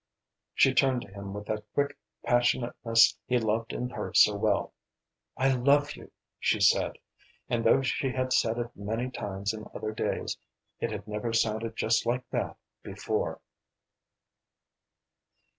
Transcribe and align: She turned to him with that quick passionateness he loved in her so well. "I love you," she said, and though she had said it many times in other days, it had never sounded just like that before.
She 0.55 0.73
turned 0.73 1.03
to 1.03 1.09
him 1.13 1.31
with 1.31 1.45
that 1.45 1.63
quick 1.75 1.95
passionateness 2.25 3.17
he 3.27 3.37
loved 3.37 3.71
in 3.71 3.91
her 3.91 4.15
so 4.15 4.35
well. 4.35 4.73
"I 5.37 5.51
love 5.53 5.91
you," 5.95 6.09
she 6.39 6.59
said, 6.59 6.97
and 7.47 7.63
though 7.63 7.83
she 7.83 8.09
had 8.09 8.33
said 8.33 8.57
it 8.57 8.75
many 8.75 9.11
times 9.11 9.53
in 9.53 9.67
other 9.75 9.91
days, 9.91 10.39
it 10.79 10.89
had 10.89 11.07
never 11.07 11.33
sounded 11.33 11.77
just 11.77 12.07
like 12.07 12.27
that 12.31 12.57
before. 12.81 13.41